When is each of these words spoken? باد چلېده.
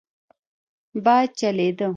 باد 1.03 1.29
چلېده. 1.39 1.87